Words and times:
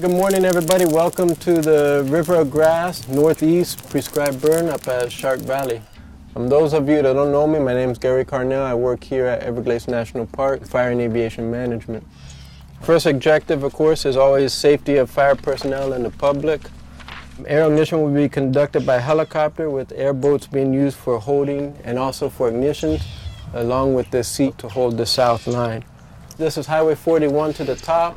Good 0.00 0.12
morning, 0.12 0.44
everybody. 0.44 0.84
Welcome 0.84 1.34
to 1.34 1.54
the 1.60 2.06
River 2.08 2.36
of 2.36 2.52
Grass 2.52 3.08
Northeast 3.08 3.90
Prescribed 3.90 4.40
Burn 4.40 4.68
up 4.68 4.86
at 4.86 5.10
Shark 5.10 5.40
Valley. 5.40 5.82
Um, 6.36 6.46
those 6.46 6.72
of 6.72 6.88
you 6.88 7.02
that 7.02 7.14
don't 7.14 7.32
know 7.32 7.48
me, 7.48 7.58
my 7.58 7.74
name 7.74 7.90
is 7.90 7.98
Gary 7.98 8.24
Carnell. 8.24 8.62
I 8.62 8.76
work 8.76 9.02
here 9.02 9.26
at 9.26 9.42
Everglades 9.42 9.88
National 9.88 10.24
Park, 10.26 10.64
Fire 10.64 10.92
and 10.92 11.00
Aviation 11.00 11.50
Management. 11.50 12.06
First 12.80 13.06
objective, 13.06 13.64
of 13.64 13.72
course, 13.72 14.06
is 14.06 14.16
always 14.16 14.52
safety 14.52 14.98
of 14.98 15.10
fire 15.10 15.34
personnel 15.34 15.92
and 15.92 16.04
the 16.04 16.10
public. 16.10 16.60
Air 17.44 17.66
ignition 17.66 18.00
will 18.00 18.14
be 18.14 18.28
conducted 18.28 18.86
by 18.86 19.00
helicopter 19.00 19.68
with 19.68 19.90
airboats 19.90 20.46
being 20.46 20.72
used 20.72 20.96
for 20.96 21.18
holding 21.18 21.76
and 21.82 21.98
also 21.98 22.28
for 22.28 22.48
ignition, 22.48 23.00
along 23.52 23.94
with 23.94 24.08
the 24.12 24.22
seat 24.22 24.58
to 24.58 24.68
hold 24.68 24.96
the 24.96 25.06
south 25.06 25.48
line. 25.48 25.84
This 26.36 26.56
is 26.56 26.66
Highway 26.66 26.94
41 26.94 27.54
to 27.54 27.64
the 27.64 27.74
top. 27.74 28.16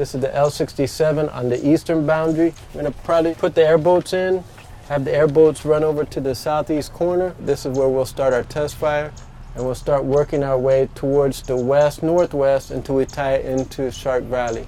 This 0.00 0.14
is 0.14 0.22
the 0.22 0.28
L67 0.28 1.30
on 1.30 1.50
the 1.50 1.68
eastern 1.68 2.06
boundary. 2.06 2.54
We're 2.72 2.84
gonna 2.84 2.94
probably 3.04 3.34
put 3.34 3.54
the 3.54 3.66
airboats 3.66 4.14
in, 4.14 4.42
have 4.88 5.04
the 5.04 5.14
airboats 5.14 5.66
run 5.66 5.84
over 5.84 6.06
to 6.06 6.20
the 6.22 6.34
southeast 6.34 6.94
corner. 6.94 7.34
This 7.38 7.66
is 7.66 7.76
where 7.76 7.86
we'll 7.86 8.06
start 8.06 8.32
our 8.32 8.42
test 8.44 8.76
fire, 8.76 9.12
and 9.54 9.62
we'll 9.62 9.74
start 9.74 10.06
working 10.06 10.42
our 10.42 10.58
way 10.58 10.88
towards 10.94 11.42
the 11.42 11.54
west, 11.54 12.02
northwest 12.02 12.70
until 12.70 12.94
we 12.94 13.04
tie 13.04 13.34
it 13.34 13.44
into 13.44 13.90
Shark 13.90 14.24
Valley. 14.24 14.66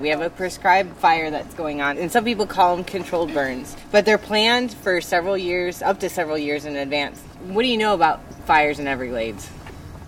We 0.00 0.08
have 0.08 0.20
a 0.20 0.30
prescribed 0.30 0.96
fire 0.96 1.30
that's 1.30 1.54
going 1.54 1.80
on, 1.80 1.96
and 1.96 2.10
some 2.10 2.24
people 2.24 2.48
call 2.48 2.74
them 2.74 2.84
controlled 2.84 3.32
burns, 3.32 3.76
but 3.92 4.04
they're 4.04 4.18
planned 4.18 4.74
for 4.74 5.00
several 5.00 5.38
years, 5.38 5.80
up 5.80 6.00
to 6.00 6.08
several 6.08 6.36
years 6.36 6.64
in 6.64 6.74
advance. 6.74 7.20
What 7.44 7.62
do 7.62 7.68
you 7.68 7.78
know 7.78 7.94
about 7.94 8.20
fires 8.46 8.80
in 8.80 8.88
Everglades? 8.88 9.48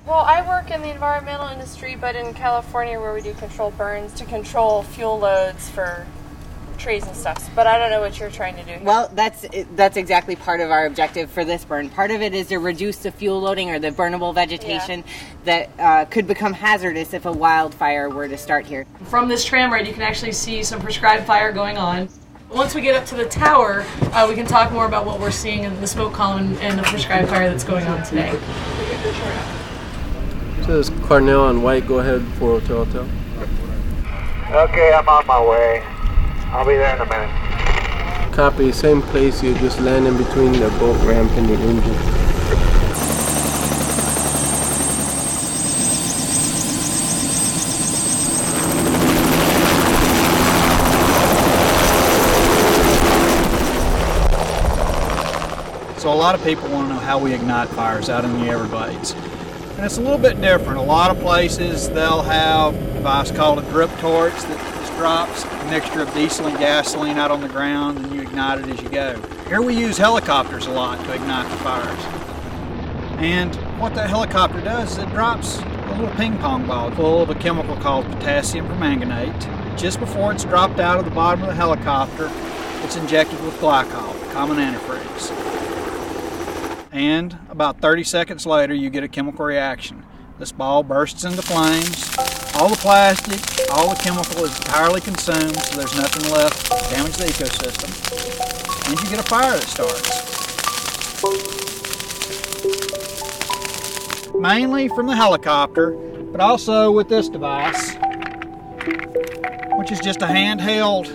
Well, 0.06 0.18
I 0.18 0.46
work 0.46 0.70
in 0.70 0.82
the 0.82 0.90
environmental 0.90 1.48
industry, 1.48 1.96
but 1.96 2.14
in 2.14 2.34
California, 2.34 3.00
where 3.00 3.14
we 3.14 3.22
do 3.22 3.32
controlled 3.32 3.78
burns 3.78 4.12
to 4.14 4.26
control 4.26 4.82
fuel 4.82 5.18
loads 5.18 5.70
for 5.70 6.06
trees 6.76 7.06
and 7.06 7.16
stuff. 7.16 7.48
But 7.54 7.66
I 7.66 7.78
don't 7.78 7.88
know 7.88 8.02
what 8.02 8.20
you're 8.20 8.30
trying 8.30 8.56
to 8.56 8.62
do. 8.64 8.72
Here. 8.72 8.80
Well, 8.82 9.10
that's 9.14 9.46
that's 9.74 9.96
exactly 9.96 10.36
part 10.36 10.60
of 10.60 10.70
our 10.70 10.84
objective 10.84 11.30
for 11.30 11.42
this 11.42 11.64
burn. 11.64 11.88
Part 11.88 12.10
of 12.10 12.20
it 12.20 12.34
is 12.34 12.48
to 12.48 12.58
reduce 12.58 12.98
the 12.98 13.12
fuel 13.12 13.40
loading 13.40 13.70
or 13.70 13.78
the 13.78 13.92
burnable 13.92 14.34
vegetation 14.34 15.04
that 15.44 15.70
uh, 15.78 16.04
could 16.04 16.26
become 16.26 16.52
hazardous 16.52 17.14
if 17.14 17.24
a 17.24 17.32
wildfire 17.32 18.10
were 18.10 18.28
to 18.28 18.36
start 18.36 18.66
here. 18.66 18.84
From 19.04 19.28
this 19.28 19.42
tram 19.42 19.72
ride, 19.72 19.86
you 19.86 19.94
can 19.94 20.02
actually 20.02 20.32
see 20.32 20.62
some 20.62 20.82
prescribed 20.82 21.24
fire 21.26 21.50
going 21.50 21.78
on. 21.78 22.10
Once 22.50 22.74
we 22.74 22.82
get 22.82 22.94
up 22.94 23.06
to 23.06 23.14
the 23.14 23.24
tower, 23.24 23.86
uh, 24.12 24.26
we 24.28 24.34
can 24.34 24.44
talk 24.44 24.70
more 24.70 24.84
about 24.84 25.06
what 25.06 25.18
we're 25.18 25.30
seeing 25.30 25.64
in 25.64 25.80
the 25.80 25.86
smoke 25.86 26.12
column 26.12 26.58
and 26.58 26.78
the 26.78 26.82
prescribed 26.82 27.30
fire 27.30 27.48
that's 27.48 27.64
going 27.64 27.86
on 27.86 28.02
today. 28.04 28.38
This 30.66 30.88
is 30.88 30.90
Carnell 31.02 31.42
on 31.42 31.60
white. 31.60 31.86
Go 31.86 31.98
ahead 31.98 32.22
for 32.38 32.58
Hotel 32.58 32.86
Hotel. 32.86 33.02
Okay, 34.50 34.94
I'm 34.94 35.06
on 35.06 35.26
my 35.26 35.38
way. 35.46 35.82
I'll 36.46 36.64
be 36.64 36.72
there 36.72 36.96
in 36.96 37.02
a 37.02 37.04
minute. 37.04 38.32
Copy, 38.32 38.72
same 38.72 39.02
place. 39.02 39.42
You 39.42 39.52
just 39.58 39.78
land 39.80 40.06
in 40.06 40.16
between 40.16 40.52
the 40.52 40.70
boat 40.80 40.96
ramp 41.04 41.30
and 41.32 41.50
the 41.50 41.54
engine. 41.54 41.94
So 55.98 56.10
a 56.10 56.14
lot 56.14 56.34
of 56.34 56.42
people 56.42 56.70
want 56.70 56.88
to 56.88 56.94
know 56.94 57.00
how 57.00 57.18
we 57.18 57.34
ignite 57.34 57.68
fires 57.68 58.08
out 58.08 58.24
in 58.24 58.32
the 58.40 58.48
Everglades. 58.48 59.14
And 59.76 59.84
it's 59.84 59.98
a 59.98 60.00
little 60.00 60.18
bit 60.18 60.40
different. 60.40 60.78
A 60.78 60.82
lot 60.82 61.10
of 61.10 61.18
places 61.20 61.90
they'll 61.90 62.22
have 62.22 62.76
a 62.76 62.94
device 62.94 63.32
called 63.32 63.58
a 63.58 63.62
drip 63.70 63.90
torch 63.98 64.32
that 64.32 64.78
just 64.78 64.92
drops 64.94 65.44
a 65.44 65.64
mixture 65.68 66.02
of 66.02 66.14
diesel 66.14 66.46
and 66.46 66.56
gasoline 66.58 67.18
out 67.18 67.32
on 67.32 67.40
the 67.40 67.48
ground 67.48 67.98
and 67.98 68.14
you 68.14 68.22
ignite 68.22 68.60
it 68.60 68.68
as 68.68 68.80
you 68.80 68.88
go. 68.88 69.20
Here 69.48 69.60
we 69.60 69.74
use 69.74 69.98
helicopters 69.98 70.66
a 70.66 70.70
lot 70.70 71.04
to 71.04 71.12
ignite 71.12 71.50
the 71.50 71.56
fires. 71.56 72.04
And 73.18 73.52
what 73.80 73.96
that 73.96 74.08
helicopter 74.08 74.60
does 74.60 74.92
is 74.92 74.98
it 74.98 75.08
drops 75.10 75.58
a 75.58 75.96
little 75.98 76.14
ping 76.14 76.38
pong 76.38 76.68
ball 76.68 76.92
full 76.92 77.22
of 77.22 77.30
a 77.30 77.34
chemical 77.34 77.76
called 77.78 78.04
potassium 78.06 78.68
permanganate. 78.68 79.76
Just 79.76 79.98
before 79.98 80.32
it's 80.32 80.44
dropped 80.44 80.78
out 80.78 81.00
of 81.00 81.04
the 81.04 81.10
bottom 81.10 81.42
of 81.42 81.48
the 81.48 81.54
helicopter, 81.54 82.30
it's 82.84 82.94
injected 82.94 83.42
with 83.44 83.54
glycol, 83.54 84.32
common 84.32 84.58
antifreeze 84.58 85.53
and 86.94 87.36
about 87.50 87.80
30 87.80 88.04
seconds 88.04 88.46
later 88.46 88.72
you 88.72 88.88
get 88.88 89.02
a 89.02 89.08
chemical 89.08 89.44
reaction. 89.44 90.06
This 90.38 90.52
ball 90.52 90.84
bursts 90.84 91.24
into 91.24 91.42
flames, 91.42 92.16
all 92.54 92.68
the 92.68 92.76
plastic, 92.76 93.40
all 93.72 93.88
the 93.88 94.00
chemical 94.00 94.44
is 94.44 94.56
entirely 94.58 95.00
consumed, 95.00 95.56
so 95.56 95.76
there's 95.76 95.96
nothing 95.96 96.32
left 96.32 96.66
to 96.66 96.94
damage 96.94 97.16
the 97.16 97.24
ecosystem, 97.24 97.90
and 98.88 99.00
you 99.00 99.10
get 99.10 99.18
a 99.18 99.24
fire 99.24 99.58
that 99.58 99.64
starts. 99.64 100.24
Mainly 104.38 104.88
from 104.88 105.06
the 105.06 105.16
helicopter, 105.16 105.96
but 106.30 106.40
also 106.40 106.92
with 106.92 107.08
this 107.08 107.28
device, 107.28 107.96
which 109.78 109.90
is 109.90 109.98
just 109.98 110.22
a 110.22 110.26
handheld 110.26 111.10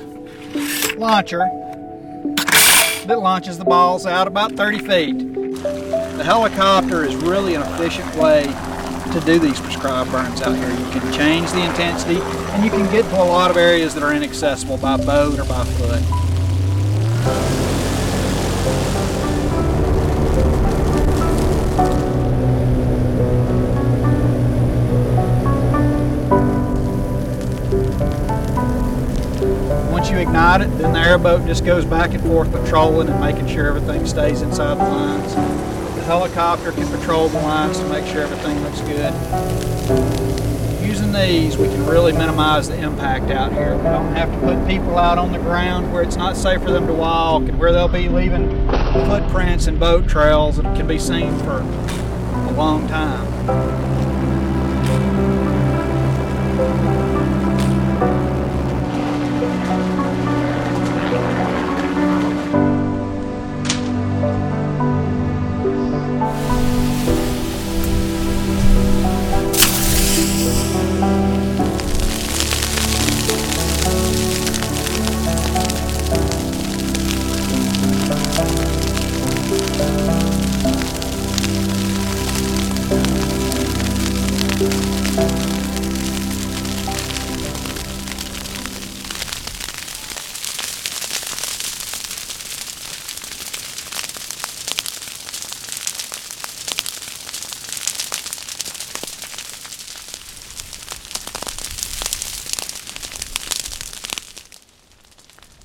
launcher 0.97 1.39
that 3.05 3.19
launches 3.19 3.57
the 3.57 3.65
balls 3.65 4.05
out 4.05 4.27
about 4.27 4.51
30 4.53 4.79
feet. 4.79 5.38
The 6.19 6.25
helicopter 6.25 7.05
is 7.05 7.15
really 7.15 7.55
an 7.55 7.61
efficient 7.61 8.13
way 8.17 8.43
to 8.43 9.21
do 9.25 9.39
these 9.39 9.57
prescribed 9.57 10.11
burns 10.11 10.41
out 10.41 10.53
here. 10.53 10.69
You 10.69 10.91
can 10.91 11.13
change 11.13 11.49
the 11.51 11.63
intensity 11.63 12.19
and 12.19 12.61
you 12.61 12.69
can 12.69 12.91
get 12.91 13.03
to 13.03 13.21
a 13.21 13.23
lot 13.23 13.49
of 13.49 13.55
areas 13.55 13.93
that 13.93 14.03
are 14.03 14.13
inaccessible 14.13 14.75
by 14.75 14.97
boat 14.97 15.39
or 15.39 15.45
by 15.45 15.63
foot. 15.63 16.01
Once 29.89 30.09
you 30.11 30.17
ignite 30.17 30.59
it, 30.59 30.67
then 30.79 30.91
the 30.91 30.99
airboat 30.99 31.47
just 31.47 31.63
goes 31.63 31.85
back 31.85 32.11
and 32.11 32.21
forth 32.23 32.51
patrolling 32.51 33.07
and 33.07 33.21
making 33.21 33.47
sure 33.47 33.69
everything 33.69 34.05
stays 34.05 34.41
inside 34.41 34.77
the 34.77 34.83
lines. 34.83 35.68
Helicopter 36.09 36.71
can 36.71 36.87
patrol 36.87 37.29
the 37.29 37.37
lines 37.37 37.77
to 37.77 37.87
make 37.87 38.03
sure 38.07 38.23
everything 38.23 38.59
looks 38.63 38.81
good. 38.81 39.13
Using 40.83 41.13
these, 41.13 41.55
we 41.55 41.67
can 41.67 41.85
really 41.85 42.13
minimize 42.13 42.67
the 42.67 42.79
impact 42.79 43.29
out 43.29 43.53
here. 43.53 43.77
We 43.77 43.83
don't 43.83 44.15
have 44.15 44.31
to 44.33 44.39
put 44.39 44.67
people 44.67 44.97
out 44.97 45.19
on 45.19 45.31
the 45.31 45.37
ground 45.37 45.93
where 45.93 46.01
it's 46.01 46.15
not 46.15 46.35
safe 46.35 46.63
for 46.63 46.71
them 46.71 46.87
to 46.87 46.93
walk 46.93 47.43
and 47.43 47.59
where 47.59 47.71
they'll 47.71 47.87
be 47.87 48.09
leaving 48.09 48.49
footprints 49.05 49.67
and 49.67 49.79
boat 49.79 50.07
trails 50.07 50.57
that 50.57 50.75
can 50.75 50.87
be 50.87 50.97
seen 50.97 51.37
for 51.41 51.59
a 51.59 52.53
long 52.53 52.87
time. 52.87 53.27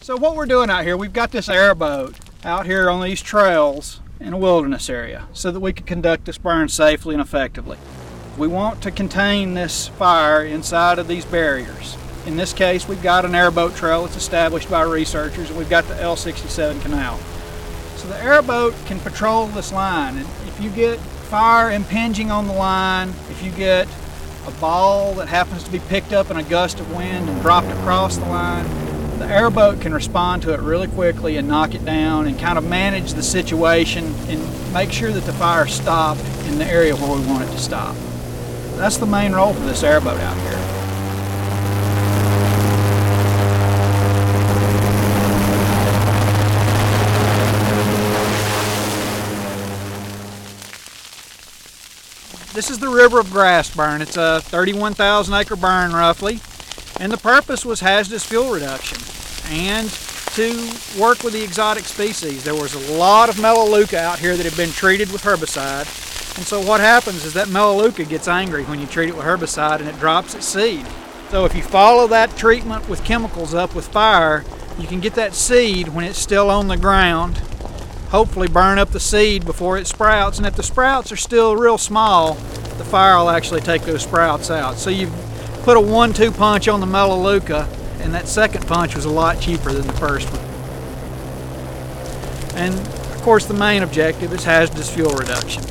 So 0.04 0.18
what 0.18 0.36
we're 0.36 0.44
doing 0.44 0.68
out 0.68 0.84
here, 0.84 0.98
we've 0.98 1.14
got 1.14 1.30
this 1.30 1.48
airboat 1.48 2.16
out 2.44 2.66
here 2.66 2.90
on 2.90 3.02
these 3.02 3.22
trails 3.22 4.02
in 4.20 4.34
a 4.34 4.36
wilderness 4.36 4.90
area 4.90 5.26
so 5.32 5.50
that 5.50 5.60
we 5.60 5.72
can 5.72 5.86
conduct 5.86 6.26
this 6.26 6.36
burn 6.36 6.68
safely 6.68 7.14
and 7.14 7.22
effectively. 7.22 7.78
We 8.36 8.46
want 8.46 8.82
to 8.82 8.90
contain 8.90 9.54
this 9.54 9.88
fire 9.88 10.44
inside 10.44 10.98
of 10.98 11.08
these 11.08 11.24
barriers. 11.24 11.96
In 12.26 12.36
this 12.36 12.52
case, 12.52 12.86
we've 12.86 13.02
got 13.02 13.24
an 13.24 13.34
airboat 13.34 13.76
trail 13.76 14.02
that's 14.02 14.14
established 14.14 14.70
by 14.70 14.82
researchers 14.82 15.48
and 15.48 15.58
we've 15.58 15.70
got 15.70 15.88
the 15.88 15.94
L67 15.94 16.82
canal. 16.82 17.18
So 17.96 18.06
the 18.06 18.22
airboat 18.22 18.74
can 18.84 19.00
patrol 19.00 19.46
this 19.46 19.72
line 19.72 20.18
and 20.18 20.26
if 20.46 20.60
you 20.60 20.68
get 20.68 20.98
fire 20.98 21.70
impinging 21.70 22.30
on 22.30 22.46
the 22.46 22.52
line, 22.52 23.08
if 23.30 23.42
you 23.42 23.50
get 23.52 23.88
a 24.46 24.50
ball 24.60 25.14
that 25.14 25.28
happens 25.28 25.64
to 25.64 25.70
be 25.70 25.78
picked 25.78 26.12
up 26.12 26.30
in 26.30 26.36
a 26.36 26.42
gust 26.42 26.78
of 26.78 26.94
wind 26.94 27.30
and 27.30 27.40
dropped 27.40 27.68
across 27.68 28.18
the 28.18 28.26
line, 28.26 28.83
the 29.18 29.26
airboat 29.26 29.80
can 29.80 29.94
respond 29.94 30.42
to 30.42 30.52
it 30.52 30.60
really 30.60 30.88
quickly 30.88 31.36
and 31.36 31.46
knock 31.48 31.74
it 31.74 31.84
down 31.84 32.26
and 32.26 32.38
kind 32.38 32.58
of 32.58 32.64
manage 32.64 33.14
the 33.14 33.22
situation 33.22 34.04
and 34.28 34.72
make 34.72 34.90
sure 34.90 35.12
that 35.12 35.24
the 35.24 35.32
fire 35.34 35.66
stop 35.66 36.18
in 36.46 36.58
the 36.58 36.66
area 36.66 36.94
where 36.96 37.18
we 37.18 37.26
want 37.26 37.42
it 37.42 37.52
to 37.52 37.58
stop. 37.58 37.94
That's 38.76 38.96
the 38.96 39.06
main 39.06 39.32
role 39.32 39.54
for 39.54 39.60
this 39.60 39.82
airboat 39.82 40.20
out 40.20 40.36
here. 40.38 40.74
This 52.52 52.70
is 52.70 52.78
the 52.78 52.88
River 52.88 53.18
of 53.18 53.32
Grass 53.32 53.74
burn. 53.74 54.00
It's 54.00 54.16
a 54.16 54.40
31,000 54.42 55.34
acre 55.34 55.56
burn 55.56 55.92
roughly. 55.92 56.40
And 57.00 57.10
the 57.12 57.18
purpose 57.18 57.64
was 57.64 57.80
hazardous 57.80 58.24
fuel 58.24 58.52
reduction 58.52 58.98
and 59.50 59.90
to 60.34 60.50
work 60.98 61.22
with 61.22 61.32
the 61.32 61.42
exotic 61.42 61.84
species. 61.84 62.42
There 62.44 62.54
was 62.54 62.74
a 62.74 62.92
lot 62.94 63.28
of 63.28 63.40
melaleuca 63.40 63.98
out 63.98 64.18
here 64.18 64.36
that 64.36 64.44
had 64.44 64.56
been 64.56 64.70
treated 64.70 65.12
with 65.12 65.22
herbicide. 65.22 65.86
And 66.36 66.44
so 66.44 66.60
what 66.60 66.80
happens 66.80 67.24
is 67.24 67.34
that 67.34 67.48
melaleuca 67.48 68.04
gets 68.04 68.26
angry 68.26 68.64
when 68.64 68.80
you 68.80 68.86
treat 68.86 69.08
it 69.08 69.16
with 69.16 69.24
herbicide 69.24 69.78
and 69.78 69.88
it 69.88 69.98
drops 70.00 70.34
its 70.34 70.46
seed. 70.46 70.84
So 71.30 71.44
if 71.44 71.54
you 71.54 71.62
follow 71.62 72.06
that 72.08 72.36
treatment 72.36 72.88
with 72.88 73.04
chemicals 73.04 73.54
up 73.54 73.74
with 73.74 73.86
fire, 73.88 74.44
you 74.78 74.88
can 74.88 75.00
get 75.00 75.14
that 75.14 75.34
seed 75.34 75.88
when 75.88 76.04
it's 76.04 76.18
still 76.18 76.50
on 76.50 76.66
the 76.66 76.76
ground, 76.76 77.38
hopefully 78.08 78.48
burn 78.48 78.78
up 78.78 78.90
the 78.90 79.00
seed 79.00 79.44
before 79.44 79.78
it 79.78 79.86
sprouts. 79.86 80.38
And 80.38 80.46
if 80.46 80.56
the 80.56 80.62
sprouts 80.62 81.12
are 81.12 81.16
still 81.16 81.56
real 81.56 81.78
small, 81.78 82.34
the 82.34 82.84
fire 82.84 83.16
will 83.18 83.30
actually 83.30 83.60
take 83.60 83.82
those 83.82 84.02
sprouts 84.02 84.50
out. 84.50 84.76
So 84.76 84.90
you've 84.90 85.23
put 85.64 85.76
a 85.78 85.80
one-two 85.80 86.30
punch 86.30 86.68
on 86.68 86.80
the 86.80 86.86
Melaleuca, 86.86 87.66
and 88.00 88.12
that 88.12 88.28
second 88.28 88.66
punch 88.66 88.94
was 88.94 89.06
a 89.06 89.10
lot 89.10 89.40
cheaper 89.40 89.72
than 89.72 89.86
the 89.86 89.94
first 89.94 90.28
one. 90.30 90.40
And 92.54 92.74
of 92.74 93.22
course, 93.22 93.46
the 93.46 93.54
main 93.54 93.82
objective 93.82 94.30
is 94.34 94.44
hazardous 94.44 94.94
fuel 94.94 95.14
reduction. 95.14 95.62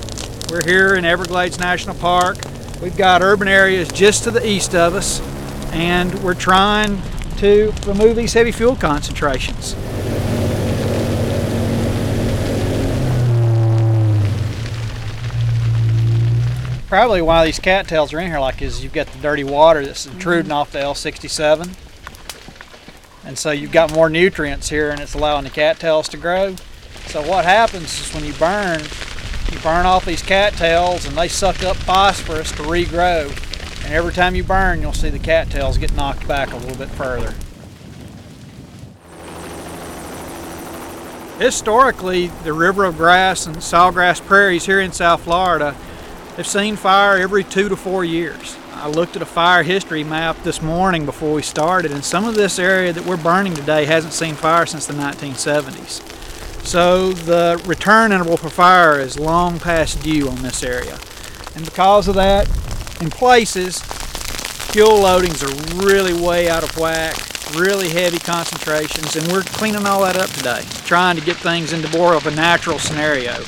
We're 0.49 0.65
here 0.65 0.95
in 0.95 1.05
Everglades 1.05 1.59
National 1.59 1.95
Park. 1.95 2.37
We've 2.81 2.97
got 2.97 3.21
urban 3.21 3.47
areas 3.47 3.87
just 3.89 4.23
to 4.23 4.31
the 4.31 4.43
east 4.45 4.73
of 4.73 4.95
us, 4.95 5.21
and 5.71 6.11
we're 6.23 6.33
trying 6.33 6.99
to 7.37 7.71
remove 7.85 8.15
these 8.15 8.33
heavy 8.33 8.51
fuel 8.51 8.75
concentrations. 8.75 9.75
Probably 16.93 17.23
why 17.23 17.43
these 17.43 17.57
cattails 17.57 18.13
are 18.13 18.19
in 18.19 18.27
here 18.27 18.39
like 18.39 18.61
is 18.61 18.83
you've 18.83 18.93
got 18.93 19.07
the 19.07 19.17
dirty 19.17 19.43
water 19.43 19.83
that's 19.83 20.05
intruding 20.05 20.43
mm-hmm. 20.43 20.51
off 20.51 20.71
the 20.71 20.77
L67 20.77 21.67
and 23.25 23.35
so 23.35 23.49
you've 23.49 23.71
got 23.71 23.91
more 23.91 24.11
nutrients 24.11 24.69
here 24.69 24.91
and 24.91 24.99
it's 24.99 25.15
allowing 25.15 25.43
the 25.43 25.49
cattails 25.49 26.07
to 26.09 26.17
grow. 26.17 26.55
So 27.07 27.27
what 27.27 27.45
happens 27.45 27.99
is 27.99 28.13
when 28.13 28.23
you 28.23 28.33
burn 28.33 28.79
you 29.51 29.59
burn 29.61 29.87
off 29.87 30.05
these 30.05 30.21
cattails 30.21 31.07
and 31.07 31.17
they 31.17 31.29
suck 31.29 31.63
up 31.63 31.77
phosphorus 31.77 32.51
to 32.51 32.61
regrow. 32.61 33.25
And 33.85 33.91
every 33.91 34.13
time 34.13 34.35
you 34.35 34.43
burn 34.43 34.79
you'll 34.83 34.93
see 34.93 35.09
the 35.09 35.17
cattails 35.17 35.79
get 35.79 35.95
knocked 35.95 36.27
back 36.27 36.53
a 36.53 36.57
little 36.57 36.77
bit 36.77 36.89
further. 36.89 37.33
Historically 41.43 42.27
the 42.43 42.53
river 42.53 42.85
of 42.85 42.97
grass 42.97 43.47
and 43.47 43.55
sawgrass 43.55 44.23
prairies 44.23 44.67
here 44.67 44.79
in 44.79 44.91
south 44.91 45.23
florida 45.23 45.75
have 46.37 46.47
seen 46.47 46.75
fire 46.75 47.21
every 47.21 47.43
two 47.43 47.69
to 47.69 47.75
four 47.75 48.03
years. 48.03 48.57
I 48.73 48.87
looked 48.87 49.15
at 49.15 49.21
a 49.21 49.25
fire 49.25 49.61
history 49.61 50.03
map 50.03 50.41
this 50.41 50.63
morning 50.63 51.05
before 51.05 51.33
we 51.33 51.43
started, 51.43 51.91
and 51.91 52.03
some 52.03 52.25
of 52.25 52.33
this 52.33 52.57
area 52.57 52.91
that 52.91 53.05
we're 53.05 53.17
burning 53.17 53.53
today 53.53 53.85
hasn't 53.85 54.13
seen 54.13 54.33
fire 54.33 54.65
since 54.65 54.87
the 54.87 54.93
1970s. 54.93 56.01
So 56.65 57.11
the 57.11 57.61
return 57.67 58.11
interval 58.11 58.37
for 58.37 58.49
fire 58.49 58.99
is 58.99 59.19
long 59.19 59.59
past 59.59 60.01
due 60.01 60.27
on 60.27 60.41
this 60.41 60.63
area. 60.63 60.97
And 61.55 61.65
because 61.65 62.07
of 62.07 62.15
that, 62.15 62.47
in 62.99 63.11
places, 63.11 63.79
fuel 64.71 65.01
loadings 65.01 65.43
are 65.43 65.85
really 65.85 66.19
way 66.19 66.49
out 66.49 66.63
of 66.63 66.75
whack, 66.77 67.15
really 67.55 67.89
heavy 67.89 68.17
concentrations, 68.17 69.15
and 69.15 69.31
we're 69.31 69.43
cleaning 69.43 69.85
all 69.85 70.01
that 70.01 70.17
up 70.17 70.31
today, 70.31 70.63
trying 70.85 71.15
to 71.15 71.23
get 71.23 71.37
things 71.37 71.73
into 71.73 71.95
more 71.95 72.15
of 72.15 72.25
a 72.25 72.31
natural 72.31 72.79
scenario 72.79 73.43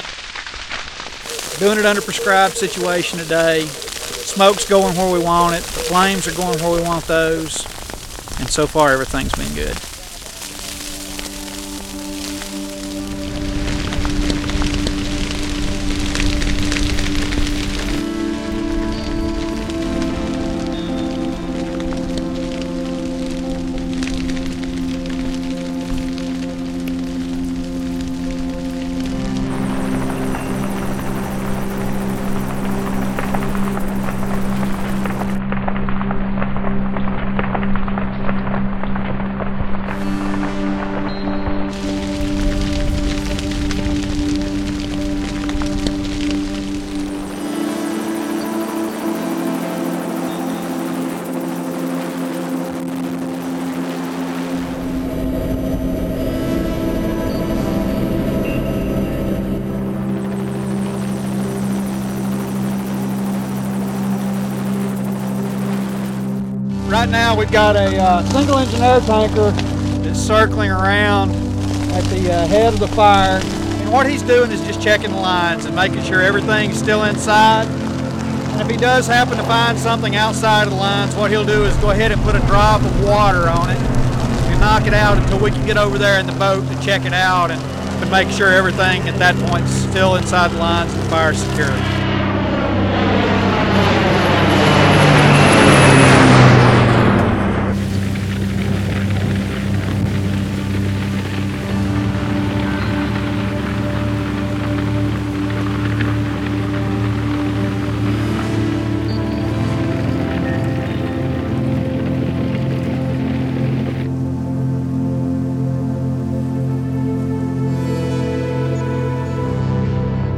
doing 1.60 1.80
it 1.80 1.86
under 1.86 2.02
prescribed 2.02 2.58
situation 2.58 3.20
today. 3.20 3.66
Smoke's 3.66 4.66
going 4.66 4.96
where 4.98 5.12
we 5.12 5.24
want 5.24 5.56
it. 5.56 5.64
The 5.64 5.80
flames 5.80 6.28
are 6.28 6.36
going 6.36 6.60
where 6.62 6.82
we 6.82 6.82
want 6.82 7.06
those. 7.06 7.64
And 8.40 8.50
so 8.50 8.68
far, 8.68 8.92
everything's 8.92 9.34
been 9.34 9.54
good. 9.54 9.78
Right 66.90 67.10
now 67.10 67.36
we've 67.36 67.52
got 67.52 67.76
a 67.76 67.98
uh, 67.98 68.24
single 68.30 68.58
engine 68.58 68.82
air 68.82 69.00
tanker 69.02 69.52
that's 70.02 70.20
circling 70.20 70.70
around 70.72 71.32
at 71.94 72.04
the 72.06 72.32
uh, 72.32 72.48
head 72.48 72.74
of 72.74 72.80
the 72.80 72.88
fire. 72.90 73.40
And 73.42 73.92
what 73.92 74.08
he's 74.08 74.22
doing 74.22 74.52
is 74.52 74.62
just 74.62 74.82
checking 74.82 75.12
the 75.12 75.18
lines 75.18 75.66
and 75.66 75.76
making 75.76 76.04
sure 76.04 76.22
everything's 76.22 76.78
still 76.78 77.04
inside. 77.06 77.68
And 77.68 78.62
if 78.62 78.70
he 78.70 78.78
does 78.78 79.08
happen 79.08 79.38
to 79.38 79.44
find 79.44 79.78
something 79.78 80.16
outside 80.16 80.64
of 80.64 80.72
the 80.72 80.80
lines, 80.80 81.16
what 81.16 81.32
he'll 81.32 81.46
do 81.46 81.66
is 81.66 81.76
go 81.78 81.90
ahead 81.90 82.12
and 82.12 82.22
put 82.22 82.36
a 82.36 82.40
drop 82.42 82.82
of 82.82 83.04
water 83.04 83.50
on 83.50 83.70
it 83.70 83.78
and 83.78 84.60
knock 84.60 84.86
it 84.86 84.94
out 84.94 85.18
until 85.18 85.40
we 85.40 85.52
can 85.52 85.66
get 85.66 85.78
over 85.78 85.98
there 85.98 86.20
in 86.20 86.28
the 86.28 86.34
boat 86.34 86.68
to 86.70 86.82
check 86.86 87.06
it 87.06 87.14
out 87.14 87.52
and 87.52 87.62
to 88.04 88.10
make 88.12 88.30
sure 88.30 88.52
everything 88.52 89.02
at 89.08 89.18
that 89.18 89.36
point 89.50 89.64
is 89.66 89.90
still 89.90 90.16
inside 90.16 90.52
the 90.52 90.58
lines 90.58 90.94
and 90.94 91.04
the 91.04 91.10
fire's 91.10 91.42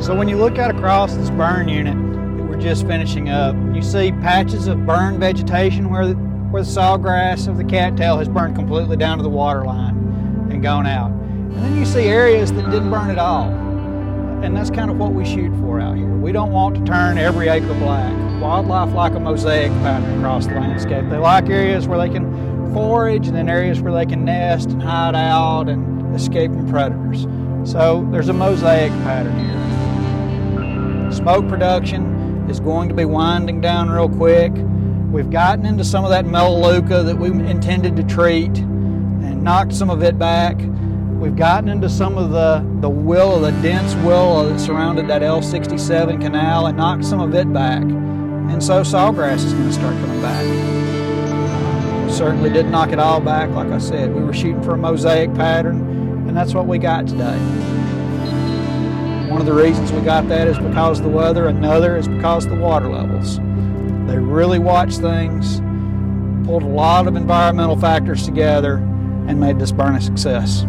So 0.07 0.15
when 0.15 0.29
you 0.29 0.37
look 0.37 0.57
out 0.57 0.73
across 0.73 1.13
this 1.17 1.29
burn 1.31 1.67
unit 1.67 1.93
that 1.93 2.43
we're 2.45 2.61
just 2.61 2.87
finishing 2.87 3.27
up, 3.27 3.57
you 3.75 3.81
see 3.81 4.13
patches 4.13 4.65
of 4.67 4.85
burned 4.85 5.19
vegetation 5.19 5.89
where 5.89 6.07
the, 6.07 6.13
where 6.13 6.63
the 6.63 6.69
sawgrass 6.69 7.49
of 7.49 7.57
the 7.57 7.65
cattail 7.65 8.17
has 8.17 8.29
burned 8.29 8.55
completely 8.55 8.95
down 8.95 9.17
to 9.17 9.21
the 9.21 9.29
water 9.29 9.65
line 9.65 9.97
and 10.49 10.63
gone 10.63 10.87
out. 10.87 11.11
And 11.11 11.57
then 11.57 11.75
you 11.75 11.85
see 11.85 12.03
areas 12.05 12.53
that 12.53 12.71
didn't 12.71 12.89
burn 12.89 13.09
at 13.09 13.19
all. 13.19 13.49
And 14.45 14.55
that's 14.55 14.69
kind 14.69 14.89
of 14.89 14.95
what 14.95 15.11
we 15.11 15.25
shoot 15.25 15.51
for 15.59 15.81
out 15.81 15.97
here. 15.97 16.07
We 16.07 16.31
don't 16.31 16.53
want 16.53 16.75
to 16.77 16.85
turn 16.85 17.17
every 17.17 17.49
acre 17.49 17.73
black. 17.73 18.13
Wildlife 18.41 18.93
like 18.93 19.13
a 19.13 19.19
mosaic 19.19 19.73
pattern 19.81 20.19
across 20.19 20.47
the 20.47 20.53
landscape. 20.53 21.03
They 21.09 21.17
like 21.17 21.49
areas 21.49 21.85
where 21.85 21.99
they 21.99 22.07
can 22.07 22.73
forage 22.73 23.27
and 23.27 23.35
then 23.35 23.49
areas 23.49 23.81
where 23.81 23.91
they 23.91 24.05
can 24.05 24.23
nest 24.23 24.69
and 24.69 24.81
hide 24.81 25.15
out 25.15 25.67
and 25.67 26.15
escape 26.15 26.51
from 26.51 26.69
predators. 26.69 27.27
So 27.69 28.07
there's 28.09 28.29
a 28.29 28.33
mosaic 28.33 28.93
pattern 29.03 29.37
here. 29.37 29.66
Smoke 31.17 31.49
production 31.49 32.47
is 32.47 32.59
going 32.59 32.89
to 32.89 32.95
be 32.95 33.03
winding 33.03 33.59
down 33.59 33.89
real 33.89 34.07
quick. 34.07 34.51
We've 35.11 35.31
gotten 35.31 35.65
into 35.65 35.83
some 35.83 36.03
of 36.03 36.11
that 36.11 36.27
melaleuca 36.27 37.01
that 37.01 37.17
we 37.17 37.29
intended 37.29 37.95
to 37.95 38.03
treat, 38.03 38.55
and 38.59 39.43
knocked 39.43 39.73
some 39.73 39.89
of 39.89 40.03
it 40.03 40.19
back. 40.19 40.57
We've 41.19 41.35
gotten 41.35 41.69
into 41.69 41.89
some 41.89 42.19
of 42.19 42.29
the, 42.29 42.63
the 42.81 42.89
willow, 42.89 43.39
the 43.39 43.49
dense 43.63 43.95
willow 44.05 44.47
that 44.47 44.59
surrounded 44.59 45.07
that 45.07 45.23
L67 45.23 46.21
canal 46.21 46.67
and 46.67 46.77
knocked 46.77 47.03
some 47.03 47.19
of 47.19 47.33
it 47.33 47.51
back. 47.51 47.81
And 47.81 48.63
so 48.63 48.83
sawgrass 48.83 49.43
is 49.43 49.53
going 49.53 49.69
to 49.69 49.73
start 49.73 49.95
coming 49.95 50.21
back. 50.21 50.45
Certainly 52.11 52.51
didn't 52.51 52.71
knock 52.71 52.91
it 52.91 52.99
all 52.99 53.19
back, 53.19 53.49
like 53.49 53.69
I 53.69 53.79
said. 53.79 54.13
We 54.13 54.21
were 54.21 54.33
shooting 54.33 54.61
for 54.61 54.75
a 54.75 54.77
mosaic 54.77 55.33
pattern, 55.33 56.27
and 56.27 56.37
that's 56.37 56.53
what 56.53 56.67
we 56.67 56.77
got 56.77 57.07
today. 57.07 57.76
One 59.27 59.41
of 59.41 59.45
the 59.45 59.53
reasons 59.53 59.91
we 59.91 59.99
got 60.01 60.29
that 60.29 60.47
is 60.47 60.57
because 60.57 60.99
of 60.99 61.03
the 61.03 61.11
weather, 61.11 61.47
another 61.47 61.97
is 61.97 62.07
because 62.07 62.45
of 62.45 62.51
the 62.51 62.57
water 62.57 62.87
levels. 62.87 63.37
They 64.07 64.17
really 64.17 64.57
watched 64.57 64.99
things, 64.99 65.59
pulled 66.47 66.63
a 66.63 66.67
lot 66.67 67.07
of 67.07 67.17
environmental 67.17 67.75
factors 67.75 68.23
together, 68.23 68.77
and 69.27 69.37
made 69.37 69.59
this 69.59 69.73
burn 69.73 69.95
a 69.95 70.01
success. 70.01 70.63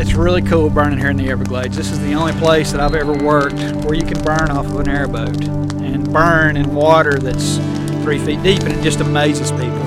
It's 0.00 0.14
really 0.14 0.42
cool 0.42 0.68
burning 0.68 0.98
here 0.98 1.10
in 1.10 1.16
the 1.16 1.30
Everglades. 1.30 1.76
This 1.76 1.92
is 1.92 2.00
the 2.00 2.14
only 2.14 2.32
place 2.32 2.72
that 2.72 2.80
I've 2.80 2.96
ever 2.96 3.12
worked 3.12 3.60
where 3.84 3.94
you 3.94 4.04
can 4.04 4.20
burn 4.24 4.50
off 4.50 4.66
of 4.66 4.80
an 4.80 4.88
airboat 4.88 5.44
and 5.44 6.12
burn 6.12 6.56
in 6.56 6.74
water 6.74 7.18
that's 7.20 7.58
three 8.02 8.18
feet 8.18 8.42
deep, 8.42 8.62
and 8.62 8.72
it 8.72 8.82
just 8.82 8.98
amazes 8.98 9.52
people. 9.52 9.78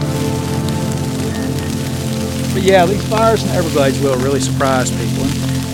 But 2.53 2.63
yeah, 2.63 2.85
these 2.85 3.05
fires 3.09 3.43
in 3.43 3.49
the 3.49 3.55
Everglades 3.55 3.99
will 3.99 4.17
really 4.19 4.39
surprise 4.39 4.89
people, 4.89 5.25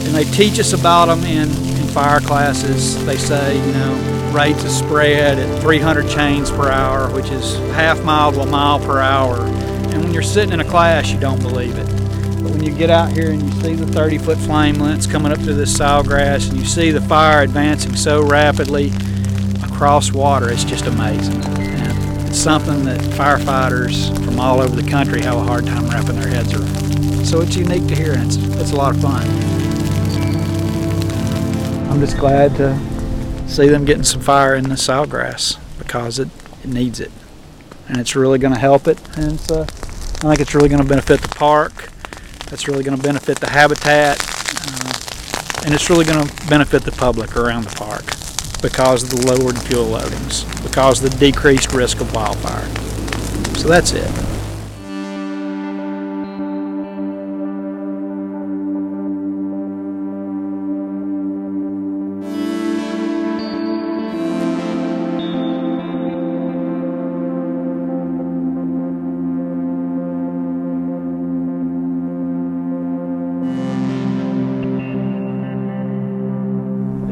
and, 0.06 0.16
they 0.16 0.24
teach 0.24 0.60
us 0.60 0.74
about 0.74 1.08
them 1.08 1.24
in, 1.24 1.50
in 1.50 1.88
fire 1.88 2.20
classes. 2.20 3.04
They 3.06 3.18
say, 3.18 3.58
you 3.58 3.74
know, 3.74 4.32
rates 4.36 4.64
of 4.64 4.72
spread 4.72 5.40
at 5.40 5.62
300 5.62 6.10
chains 6.10 6.52
per 6.52 6.70
hour, 6.70 7.10
which 7.14 7.30
is 7.30 7.56
half 7.74 8.04
mile 8.04 8.32
to 8.34 8.42
a 8.42 8.46
mile 8.46 8.80
per 8.80 9.00
hour. 9.00 9.38
And 9.46 10.04
when 10.04 10.14
you're 10.14 10.24
sitting 10.24 10.54
in 10.54 10.60
a 10.60 10.66
class, 10.66 11.12
you 11.12 11.20
don't 11.20 11.42
believe 11.42 11.78
it. 11.78 11.88
But 12.44 12.52
when 12.52 12.64
you 12.64 12.76
get 12.76 12.90
out 12.90 13.12
here 13.12 13.32
and 13.32 13.42
you 13.42 13.62
see 13.62 13.76
the 13.76 13.88
30 13.88 14.18
foot 14.18 14.38
flame 14.38 14.76
flamelets 14.76 15.10
coming 15.10 15.32
up 15.32 15.40
through 15.40 15.56
this 15.56 15.76
sawgrass 15.76 16.50
and 16.50 16.60
you 16.60 16.66
see 16.66 16.92
the 16.92 17.02
fire 17.02 17.42
advancing 17.42 17.96
so 17.96 18.22
rapidly 18.28 18.92
across 19.64 20.12
water, 20.12 20.52
it's 20.52 20.66
just 20.66 20.86
amazing. 20.86 21.42
And 21.58 22.28
it's 22.28 22.38
something 22.38 22.84
that 22.86 23.00
firefighters 23.00 24.14
from 24.26 24.40
all 24.40 24.60
over 24.60 24.80
the 24.80 24.90
country 24.90 25.22
have 25.22 25.38
a 25.38 25.44
hard 25.44 25.66
time 25.66 25.88
wrapping 25.88 26.20
their 26.20 26.28
heads 26.28 26.54
around. 26.54 27.26
So 27.26 27.42
it's 27.42 27.56
unique 27.56 27.88
to 27.88 27.96
here 27.96 28.14
and 28.14 28.28
it's, 28.28 28.38
it's 28.60 28.72
a 28.72 28.76
lot 28.76 28.94
of 28.94 29.02
fun. 29.02 29.55
I'm 31.90 32.00
just 32.00 32.18
glad 32.18 32.56
to 32.58 32.78
see 33.48 33.68
them 33.68 33.86
getting 33.86 34.04
some 34.04 34.22
fire 34.22 34.56
in 34.56 34.66
the 34.66 34.76
sawgrass 34.76 35.58
because 35.78 36.20
it, 36.20 36.30
it 36.64 36.70
needs 36.70 37.00
it. 37.00 37.12
And 37.88 37.98
it's 37.98 38.16
really 38.16 38.40
going 38.40 38.54
to 38.54 38.60
help 38.60 38.88
it. 38.88 39.00
And 39.18 39.34
it's, 39.34 39.52
uh, 39.52 39.64
I 39.64 40.30
think 40.30 40.40
it's 40.40 40.56
really 40.56 40.70
going 40.70 40.82
to 40.82 40.88
benefit 40.88 41.22
the 41.22 41.30
park. 41.30 41.90
That's 42.50 42.68
really 42.68 42.84
going 42.84 42.98
to 42.98 43.04
benefit 43.04 43.40
the 43.40 43.50
habitat, 43.50 44.22
uh, 44.22 45.66
and 45.66 45.74
it's 45.74 45.90
really 45.90 46.06
going 46.06 46.26
to 46.26 46.48
benefit 46.48 46.84
the 46.84 46.92
public 46.92 47.36
around 47.36 47.64
the 47.64 47.76
park 47.76 48.06
because 48.62 49.04
of 49.04 49.10
the 49.10 49.26
lowered 49.28 49.58
fuel 49.64 49.86
loadings, 49.86 50.46
because 50.64 51.04
of 51.04 51.10
the 51.10 51.18
decreased 51.18 51.74
risk 51.74 52.02
of 52.02 52.14
wildfire. 52.14 52.68
So 53.56 53.68
that's 53.68 53.94
it. 53.94 54.35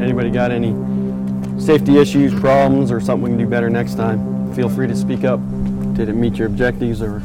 Anybody 0.04 0.32
got 0.32 0.52
any 0.52 0.74
safety 1.58 1.98
issues, 1.98 2.38
problems, 2.38 2.92
or 2.92 3.00
something 3.00 3.24
we 3.24 3.30
can 3.30 3.38
do 3.38 3.48
better 3.48 3.70
next 3.70 3.96
time? 3.96 4.54
Feel 4.54 4.68
free 4.68 4.86
to 4.86 4.96
speak 4.98 5.24
up. 5.24 5.40
Did 5.94 6.10
it 6.10 6.14
meet 6.14 6.36
your 6.36 6.48
objectives 6.48 7.02
or? 7.02 7.22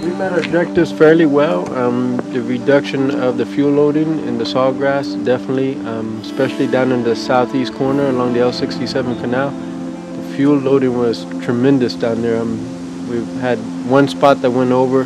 We 0.00 0.08
met 0.14 0.32
our 0.32 0.38
objectives 0.38 0.90
fairly 0.90 1.26
well. 1.26 1.70
Um, 1.74 2.16
the 2.32 2.40
reduction 2.40 3.10
of 3.20 3.36
the 3.36 3.44
fuel 3.44 3.70
loading 3.70 4.26
in 4.26 4.38
the 4.38 4.44
sawgrass, 4.44 5.22
definitely, 5.26 5.74
um, 5.86 6.22
especially 6.22 6.68
down 6.68 6.90
in 6.90 7.04
the 7.04 7.14
southeast 7.14 7.74
corner 7.74 8.06
along 8.08 8.32
the 8.32 8.40
L67 8.40 9.20
canal. 9.20 9.50
The 9.50 10.34
fuel 10.34 10.56
loading 10.56 10.96
was 10.96 11.26
tremendous 11.44 11.94
down 11.94 12.22
there. 12.22 12.40
Um, 12.40 13.08
we've 13.10 13.28
had 13.42 13.58
one 13.90 14.08
spot 14.08 14.40
that 14.40 14.50
went 14.50 14.72
over, 14.72 15.04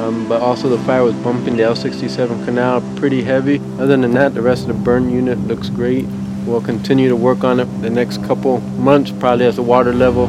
um, 0.00 0.28
but 0.28 0.40
also 0.40 0.68
the 0.68 0.78
fire 0.84 1.02
was 1.02 1.14
bumping 1.16 1.56
the 1.56 1.62
L67 1.62 2.44
canal 2.44 2.80
pretty 2.96 3.22
heavy. 3.22 3.60
Other 3.78 3.96
than 3.96 4.12
that, 4.12 4.34
the 4.34 4.42
rest 4.42 4.62
of 4.62 4.68
the 4.68 4.82
burn 4.82 5.10
unit 5.10 5.38
looks 5.40 5.68
great. 5.68 6.06
We'll 6.46 6.62
continue 6.62 7.08
to 7.08 7.16
work 7.16 7.44
on 7.44 7.60
it 7.60 7.66
the 7.82 7.90
next 7.90 8.24
couple 8.24 8.60
months, 8.60 9.10
probably 9.10 9.46
as 9.46 9.56
the 9.56 9.62
water 9.62 9.92
level 9.92 10.28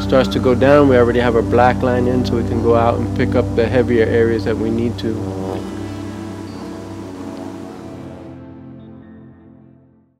starts 0.00 0.28
to 0.28 0.38
go 0.38 0.54
down. 0.54 0.88
We 0.88 0.96
already 0.96 1.20
have 1.20 1.34
our 1.34 1.42
black 1.42 1.82
line 1.82 2.06
in, 2.06 2.24
so 2.24 2.36
we 2.36 2.48
can 2.48 2.62
go 2.62 2.76
out 2.76 2.98
and 2.98 3.16
pick 3.16 3.34
up 3.34 3.44
the 3.56 3.66
heavier 3.66 4.04
areas 4.04 4.44
that 4.44 4.56
we 4.56 4.70
need 4.70 4.98
to. 5.00 5.41